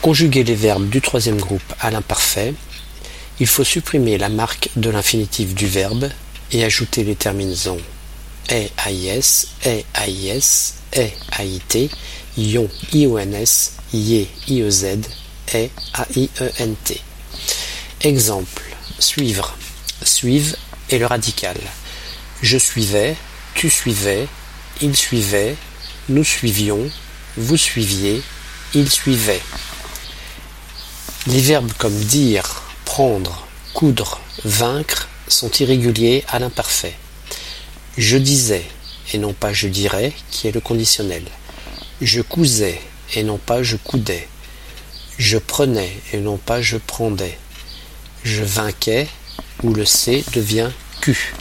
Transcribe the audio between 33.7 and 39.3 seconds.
coudre, vaincre sont irréguliers à l'imparfait. Je disais et